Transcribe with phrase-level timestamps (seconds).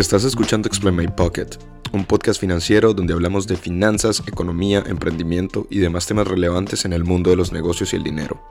[0.00, 1.58] Estás escuchando Explain My Pocket,
[1.92, 7.04] un podcast financiero donde hablamos de finanzas, economía, emprendimiento y demás temas relevantes en el
[7.04, 8.42] mundo de los negocios y el dinero.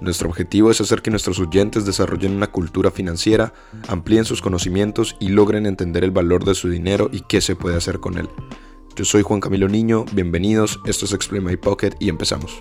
[0.00, 3.52] Nuestro objetivo es hacer que nuestros oyentes desarrollen una cultura financiera,
[3.88, 7.76] amplíen sus conocimientos y logren entender el valor de su dinero y qué se puede
[7.76, 8.28] hacer con él.
[8.94, 12.60] Yo soy Juan Camilo Niño, bienvenidos, esto es Explain My Pocket y empezamos.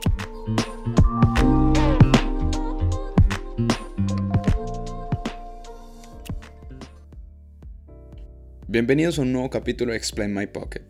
[8.73, 10.81] Bienvenidos a un nuevo capítulo de Explain My Pocket.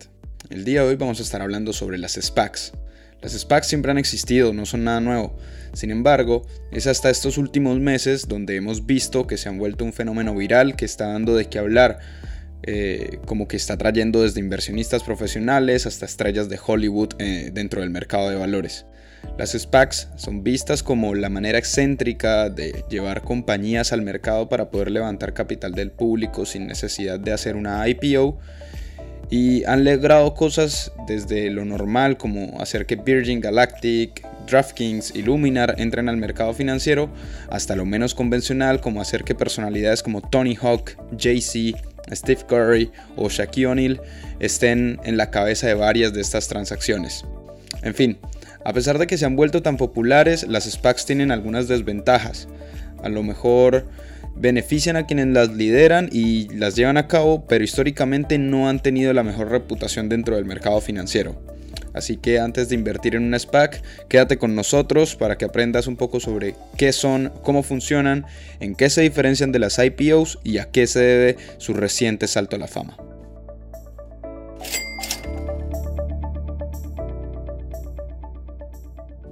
[0.48, 2.72] El día de hoy vamos a estar hablando sobre las SPACs.
[3.20, 5.36] Las SPACs siempre han existido, no son nada nuevo.
[5.74, 9.92] Sin embargo, es hasta estos últimos meses donde hemos visto que se han vuelto un
[9.92, 11.98] fenómeno viral que está dando de qué hablar,
[12.62, 17.90] eh, como que está trayendo desde inversionistas profesionales hasta estrellas de Hollywood eh, dentro del
[17.90, 18.86] mercado de valores.
[19.36, 24.90] Las SPACs son vistas como la manera excéntrica de llevar compañías al mercado para poder
[24.90, 28.38] levantar capital del público sin necesidad de hacer una IPO
[29.30, 35.74] y han logrado cosas desde lo normal como hacer que Virgin Galactic, DraftKings y Luminar
[35.78, 37.10] entren al mercado financiero
[37.50, 41.78] hasta lo menos convencional como hacer que personalidades como Tony Hawk, Jay-Z,
[42.12, 44.00] Steve Curry o Shaquille O'Neal
[44.40, 47.24] estén en la cabeza de varias de estas transacciones.
[47.82, 48.18] En fin,
[48.64, 52.48] a pesar de que se han vuelto tan populares, las SPACs tienen algunas desventajas.
[53.02, 53.86] A lo mejor
[54.36, 59.12] benefician a quienes las lideran y las llevan a cabo, pero históricamente no han tenido
[59.12, 61.40] la mejor reputación dentro del mercado financiero.
[61.92, 65.96] Así que antes de invertir en una SPAC, quédate con nosotros para que aprendas un
[65.96, 68.26] poco sobre qué son, cómo funcionan,
[68.58, 72.56] en qué se diferencian de las IPOs y a qué se debe su reciente salto
[72.56, 72.96] a la fama.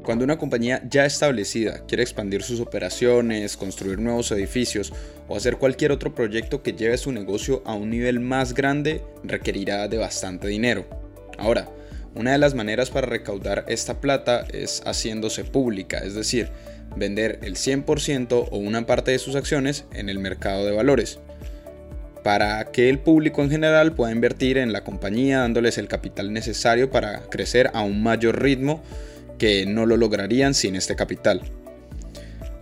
[0.04, 4.92] Cuando una compañía ya establecida quiere expandir sus operaciones, construir nuevos edificios
[5.28, 9.86] o hacer cualquier otro proyecto que lleve su negocio a un nivel más grande, requerirá
[9.86, 10.86] de bastante dinero.
[11.38, 11.68] Ahora,
[12.16, 16.50] una de las maneras para recaudar esta plata es haciéndose pública, es decir,
[16.96, 21.20] vender el 100% o una parte de sus acciones en el mercado de valores
[22.22, 26.90] para que el público en general pueda invertir en la compañía dándoles el capital necesario
[26.90, 28.82] para crecer a un mayor ritmo
[29.42, 31.42] que no lo lograrían sin este capital.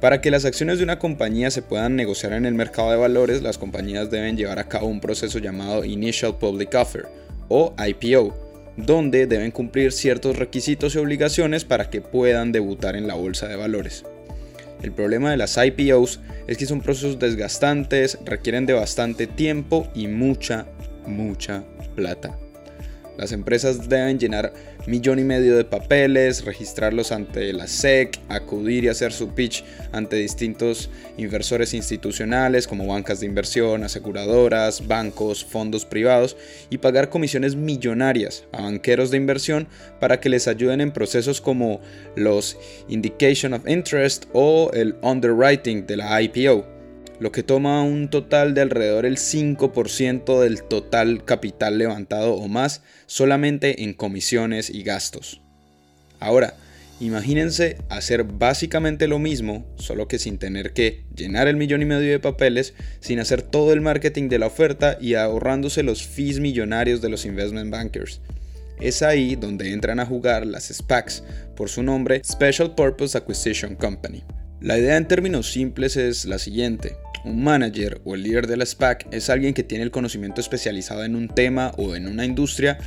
[0.00, 3.42] Para que las acciones de una compañía se puedan negociar en el mercado de valores,
[3.42, 7.06] las compañías deben llevar a cabo un proceso llamado Initial Public Offer
[7.50, 8.34] o IPO,
[8.78, 13.56] donde deben cumplir ciertos requisitos y obligaciones para que puedan debutar en la bolsa de
[13.56, 14.06] valores.
[14.82, 20.06] El problema de las IPOs es que son procesos desgastantes, requieren de bastante tiempo y
[20.06, 20.64] mucha,
[21.06, 21.62] mucha
[21.94, 22.38] plata.
[23.20, 24.54] Las empresas deben llenar
[24.86, 30.16] millón y medio de papeles, registrarlos ante la SEC, acudir y hacer su pitch ante
[30.16, 30.88] distintos
[31.18, 36.38] inversores institucionales como bancas de inversión, aseguradoras, bancos, fondos privados
[36.70, 39.68] y pagar comisiones millonarias a banqueros de inversión
[40.00, 41.82] para que les ayuden en procesos como
[42.16, 42.56] los
[42.88, 46.79] Indication of Interest o el Underwriting de la IPO
[47.20, 52.82] lo que toma un total de alrededor el 5% del total capital levantado o más
[53.06, 55.42] solamente en comisiones y gastos.
[56.18, 56.54] Ahora,
[56.98, 62.10] imagínense hacer básicamente lo mismo, solo que sin tener que llenar el millón y medio
[62.10, 67.02] de papeles, sin hacer todo el marketing de la oferta y ahorrándose los fees millonarios
[67.02, 68.22] de los investment bankers.
[68.80, 71.22] Es ahí donde entran a jugar las SPACs,
[71.54, 74.24] por su nombre Special Purpose Acquisition Company.
[74.62, 76.96] La idea en términos simples es la siguiente.
[77.24, 81.04] Un manager o el líder de la SPAC es alguien que tiene el conocimiento especializado
[81.04, 82.78] en un tema o en una industria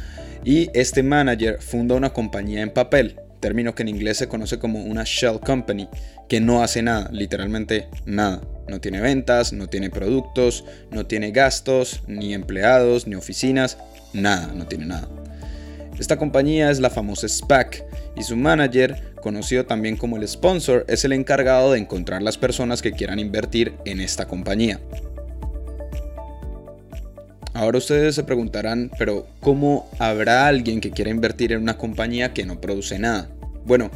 [0.44, 4.84] y este manager funda una compañía en papel, término que en inglés se conoce como
[4.84, 5.88] una shell company,
[6.28, 8.42] que no hace nada, literalmente nada.
[8.68, 13.78] No tiene ventas, no tiene productos, no tiene gastos, ni empleados, ni oficinas,
[14.14, 15.10] nada, no tiene nada.
[16.00, 17.84] Esta compañía es la famosa SPAC
[18.16, 22.82] y su manager, conocido también como el sponsor, es el encargado de encontrar las personas
[22.82, 24.80] que quieran invertir en esta compañía.
[27.54, 32.46] Ahora ustedes se preguntarán, pero ¿cómo habrá alguien que quiera invertir en una compañía que
[32.46, 33.30] no produce nada?
[33.64, 33.92] Bueno,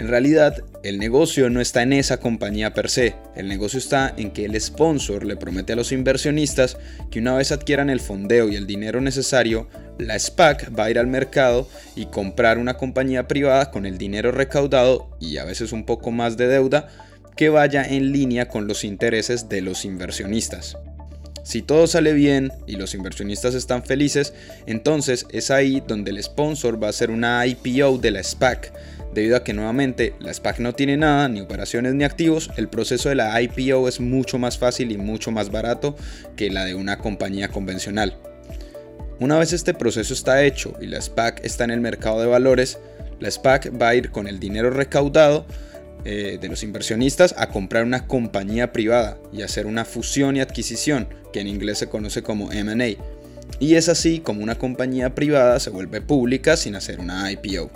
[0.00, 4.30] en realidad, el negocio no está en esa compañía per se, el negocio está en
[4.30, 6.78] que el sponsor le promete a los inversionistas
[7.10, 9.68] que una vez adquieran el fondeo y el dinero necesario,
[9.98, 14.32] la SPAC va a ir al mercado y comprar una compañía privada con el dinero
[14.32, 16.88] recaudado y a veces un poco más de deuda
[17.36, 20.78] que vaya en línea con los intereses de los inversionistas.
[21.42, 24.34] Si todo sale bien y los inversionistas están felices,
[24.66, 28.72] entonces es ahí donde el sponsor va a hacer una IPO de la SPAC.
[29.14, 33.08] Debido a que nuevamente la SPAC no tiene nada, ni operaciones ni activos, el proceso
[33.08, 35.96] de la IPO es mucho más fácil y mucho más barato
[36.36, 38.16] que la de una compañía convencional.
[39.18, 42.78] Una vez este proceso está hecho y la SPAC está en el mercado de valores,
[43.18, 45.44] la SPAC va a ir con el dinero recaudado
[46.04, 51.08] eh, de los inversionistas a comprar una compañía privada y hacer una fusión y adquisición,
[51.32, 52.96] que en inglés se conoce como MA.
[53.58, 57.70] Y es así como una compañía privada se vuelve pública sin hacer una IPO.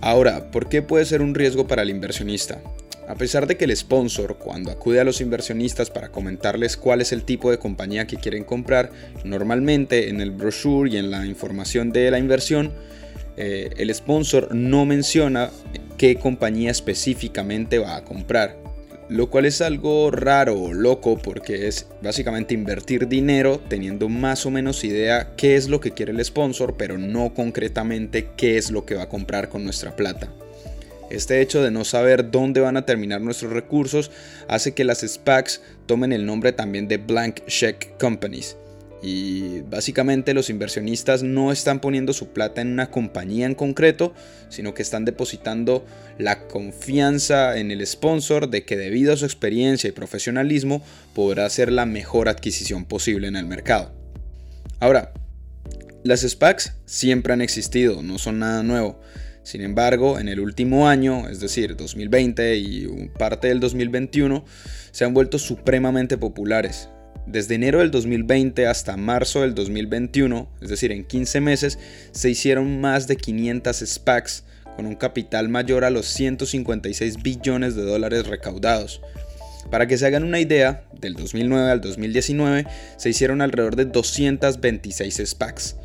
[0.00, 2.60] Ahora, ¿por qué puede ser un riesgo para el inversionista?
[3.08, 7.12] A pesar de que el sponsor, cuando acude a los inversionistas para comentarles cuál es
[7.12, 8.90] el tipo de compañía que quieren comprar,
[9.24, 12.72] normalmente en el brochure y en la información de la inversión,
[13.36, 15.50] eh, el sponsor no menciona
[15.98, 18.56] qué compañía específicamente va a comprar.
[19.08, 24.50] Lo cual es algo raro o loco porque es básicamente invertir dinero teniendo más o
[24.50, 28.84] menos idea qué es lo que quiere el sponsor, pero no concretamente qué es lo
[28.84, 30.28] que va a comprar con nuestra plata.
[31.08, 34.10] Este hecho de no saber dónde van a terminar nuestros recursos
[34.48, 38.56] hace que las SPACs tomen el nombre también de Blank Check Companies
[39.06, 44.12] y básicamente los inversionistas no están poniendo su plata en una compañía en concreto,
[44.48, 45.86] sino que están depositando
[46.18, 50.82] la confianza en el sponsor de que debido a su experiencia y profesionalismo
[51.14, 53.92] podrá hacer la mejor adquisición posible en el mercado.
[54.80, 55.12] Ahora,
[56.02, 59.00] las SPACs siempre han existido, no son nada nuevo.
[59.44, 64.44] Sin embargo, en el último año, es decir, 2020 y parte del 2021,
[64.90, 66.88] se han vuelto supremamente populares
[67.26, 71.78] desde enero del 2020 hasta marzo del 2021, es decir, en 15 meses,
[72.12, 74.44] se hicieron más de 500 SPACs
[74.76, 79.00] con un capital mayor a los 156 billones de dólares recaudados.
[79.70, 85.22] Para que se hagan una idea, del 2009 al 2019 se hicieron alrededor de 226
[85.26, 85.76] SPACs.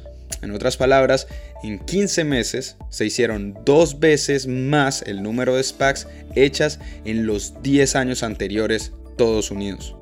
[0.42, 1.28] En otras palabras,
[1.64, 7.62] en 15 meses se hicieron dos veces más el número de SPACs hechas en los
[7.64, 9.96] 10 años anteriores, todos unidos.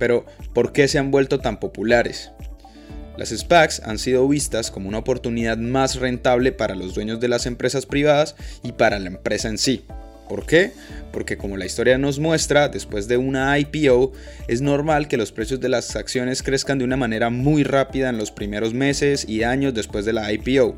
[0.00, 0.24] Pero,
[0.54, 2.32] ¿por qué se han vuelto tan populares?
[3.18, 7.44] Las SPACs han sido vistas como una oportunidad más rentable para los dueños de las
[7.44, 9.84] empresas privadas y para la empresa en sí.
[10.26, 10.72] ¿Por qué?
[11.12, 14.12] Porque como la historia nos muestra, después de una IPO
[14.48, 18.16] es normal que los precios de las acciones crezcan de una manera muy rápida en
[18.16, 20.76] los primeros meses y años después de la IPO.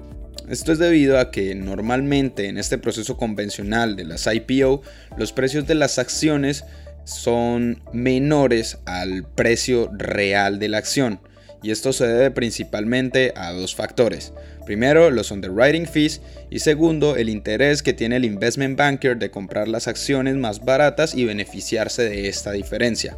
[0.48, 4.82] Esto es debido a que normalmente en este proceso convencional de las IPO
[5.16, 6.64] los precios de las acciones
[7.04, 11.20] son menores al precio real de la acción.
[11.62, 14.32] Y esto se debe principalmente a dos factores.
[14.66, 16.20] Primero, los underwriting fees
[16.50, 21.14] y segundo, el interés que tiene el investment banker de comprar las acciones más baratas
[21.14, 23.16] y beneficiarse de esta diferencia.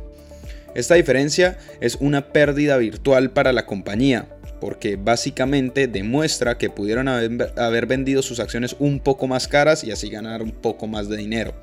[0.74, 4.26] Esta diferencia es una pérdida virtual para la compañía,
[4.60, 10.10] porque básicamente demuestra que pudieron haber, vendido sus acciones un poco más caras y así
[10.10, 11.54] ganar un poco más de dinero.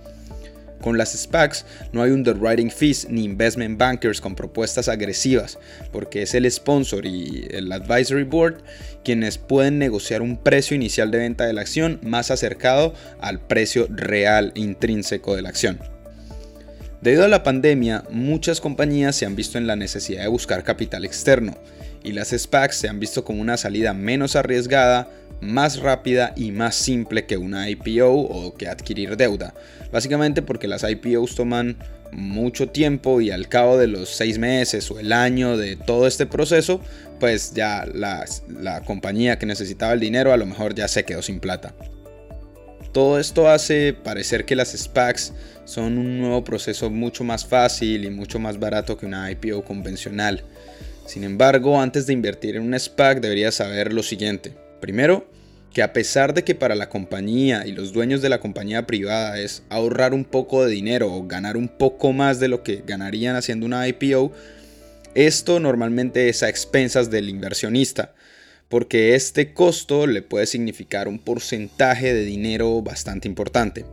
[0.81, 5.59] Con las SPACs no hay underwriting fees ni investment bankers con propuestas agresivas,
[5.91, 8.63] porque es el sponsor y el advisory board
[9.03, 13.87] quienes pueden negociar un precio inicial de venta de la acción más acercado al precio
[13.89, 15.79] real intrínseco de la acción.
[17.01, 21.03] Debido a la pandemia, muchas compañías se han visto en la necesidad de buscar capital
[21.03, 21.57] externo
[22.03, 25.09] y las SPACs se han visto como una salida menos arriesgada,
[25.39, 29.53] más rápida y más simple que una IPO o que adquirir deuda.
[29.91, 31.77] Básicamente porque las IPOs toman
[32.11, 36.25] mucho tiempo y al cabo de los seis meses o el año de todo este
[36.25, 36.81] proceso,
[37.19, 38.25] pues ya la,
[38.59, 41.73] la compañía que necesitaba el dinero a lo mejor ya se quedó sin plata.
[42.91, 45.33] Todo esto hace parecer que las SPACs
[45.63, 50.43] son un nuevo proceso mucho más fácil y mucho más barato que una IPO convencional.
[51.05, 54.53] Sin embargo, antes de invertir en una SPAC deberías saber lo siguiente.
[54.79, 55.27] Primero,
[55.73, 59.39] que a pesar de que para la compañía y los dueños de la compañía privada
[59.39, 63.35] es ahorrar un poco de dinero o ganar un poco más de lo que ganarían
[63.35, 64.33] haciendo una IPO,
[65.15, 68.13] esto normalmente es a expensas del inversionista,
[68.69, 73.85] porque este costo le puede significar un porcentaje de dinero bastante importante.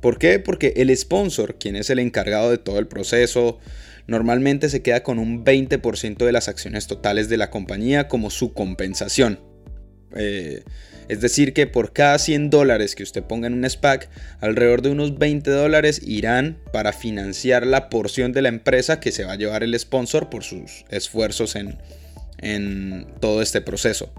[0.00, 0.40] ¿Por qué?
[0.40, 3.58] Porque el sponsor, quien es el encargado de todo el proceso,
[4.06, 8.52] normalmente se queda con un 20% de las acciones totales de la compañía como su
[8.52, 9.40] compensación.
[10.14, 10.62] Eh,
[11.08, 14.08] es decir, que por cada 100 dólares que usted ponga en un SPAC,
[14.40, 19.24] alrededor de unos 20 dólares irán para financiar la porción de la empresa que se
[19.24, 21.78] va a llevar el sponsor por sus esfuerzos en,
[22.38, 24.12] en todo este proceso.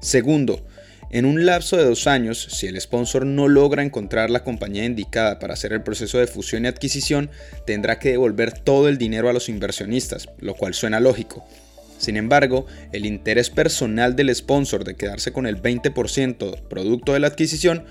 [0.00, 0.64] Segundo,
[1.10, 5.38] En un lapso de dos años, si el sponsor no logra encontrar la compañía indicada
[5.38, 7.30] para hacer el proceso de fusión y adquisición,
[7.66, 11.46] tendrá que devolver todo el dinero a los inversionistas, lo cual suena lógico.
[11.96, 17.28] Sin embargo, el interés personal del sponsor de quedarse con el 20% producto de la
[17.28, 17.84] adquisición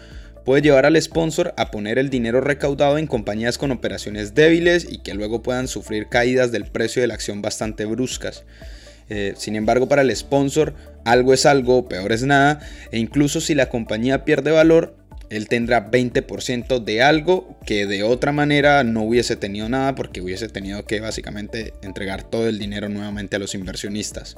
[0.45, 5.00] puede llevar al sponsor a poner el dinero recaudado en compañías con operaciones débiles y
[5.00, 8.43] que luego puedan sufrir caídas del precio de la acción bastante bruscas.
[9.09, 10.73] Eh, sin embargo, para el sponsor,
[11.05, 12.59] algo es algo, peor es nada,
[12.91, 14.95] e incluso si la compañía pierde valor,
[15.29, 20.47] él tendrá 20% de algo que de otra manera no hubiese tenido nada porque hubiese
[20.47, 24.37] tenido que básicamente entregar todo el dinero nuevamente a los inversionistas.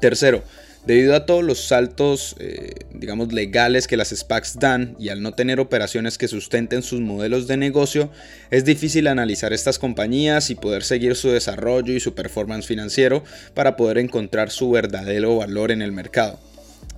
[0.00, 0.42] Tercero,
[0.88, 5.32] Debido a todos los saltos, eh, digamos, legales que las SPACs dan y al no
[5.32, 8.10] tener operaciones que sustenten sus modelos de negocio,
[8.50, 13.76] es difícil analizar estas compañías y poder seguir su desarrollo y su performance financiero para
[13.76, 16.40] poder encontrar su verdadero valor en el mercado.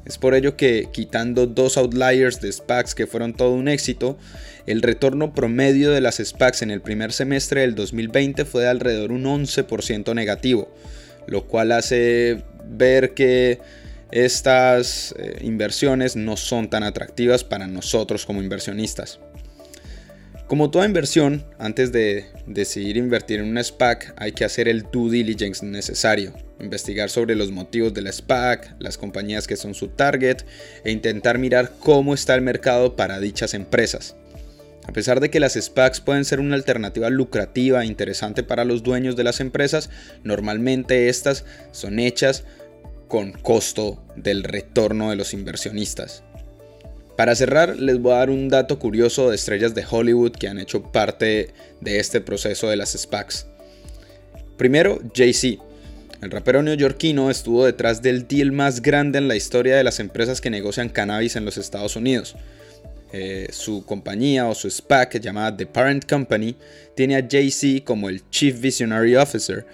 [0.05, 4.17] Es por ello que, quitando dos outliers de SPACs que fueron todo un éxito,
[4.67, 9.11] el retorno promedio de las SPACs en el primer semestre del 2020 fue de alrededor
[9.11, 10.73] un 11% negativo,
[11.27, 13.61] lo cual hace ver que
[14.11, 19.21] estas eh, inversiones no son tan atractivas para nosotros como inversionistas.
[20.51, 25.13] Como toda inversión, antes de decidir invertir en una SPAC hay que hacer el due
[25.13, 30.39] diligence necesario, investigar sobre los motivos de la SPAC, las compañías que son su target
[30.83, 34.17] e intentar mirar cómo está el mercado para dichas empresas.
[34.89, 38.83] A pesar de que las SPACs pueden ser una alternativa lucrativa e interesante para los
[38.83, 39.89] dueños de las empresas,
[40.25, 42.43] normalmente estas son hechas
[43.11, 46.23] con costo del retorno de los inversionistas.
[47.17, 50.59] Para cerrar, les voy a dar un dato curioso de estrellas de Hollywood que han
[50.59, 51.51] hecho parte
[51.83, 53.47] de este proceso de las SPACs.
[54.57, 55.63] Primero, Jay-Z.
[56.23, 60.41] El rapero neoyorquino estuvo detrás del deal más grande en la historia de las empresas
[60.41, 62.37] que negocian cannabis en los Estados Unidos.
[63.13, 66.55] Eh, su compañía o su SPAC llamada The Parent Company
[66.95, 69.67] tiene a Jay-Z como el Chief Visionary Officer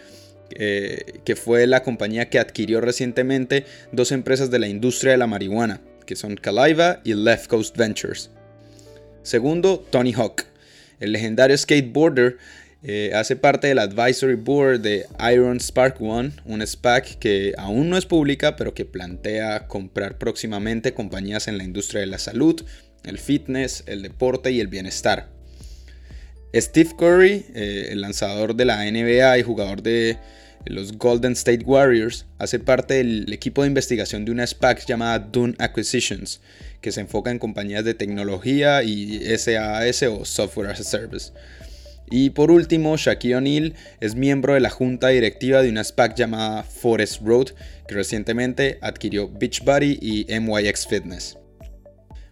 [0.50, 5.26] eh, que fue la compañía que adquirió recientemente dos empresas de la industria de la
[5.26, 8.30] marihuana, que son Caliva y Left Coast Ventures.
[9.22, 10.44] Segundo, Tony Hawk.
[11.00, 12.38] El legendario skateboarder
[12.82, 17.96] eh, hace parte del advisory board de Iron Spark One, un SPAC que aún no
[17.96, 22.62] es pública, pero que plantea comprar próximamente compañías en la industria de la salud,
[23.04, 25.35] el fitness, el deporte y el bienestar.
[26.54, 30.16] Steve Curry, eh, el lanzador de la NBA y jugador de
[30.64, 35.54] los Golden State Warriors, hace parte del equipo de investigación de una SPAC llamada Dune
[35.58, 36.40] Acquisitions,
[36.80, 41.32] que se enfoca en compañías de tecnología y SaaS o Software as a Service.
[42.10, 46.62] Y por último, Shaquille O'Neal es miembro de la junta directiva de una SPAC llamada
[46.62, 47.48] Forest Road,
[47.88, 51.36] que recientemente adquirió Beachbody y MYX Fitness.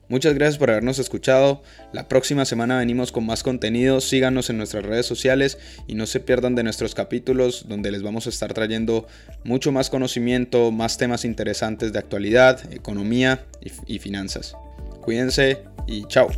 [0.09, 1.63] Muchas gracias por habernos escuchado.
[1.93, 4.01] La próxima semana venimos con más contenido.
[4.01, 8.27] Síganos en nuestras redes sociales y no se pierdan de nuestros capítulos donde les vamos
[8.27, 9.07] a estar trayendo
[9.45, 13.47] mucho más conocimiento, más temas interesantes de actualidad, economía
[13.87, 14.55] y, finanzas.
[15.01, 16.29] Cuídense y chao.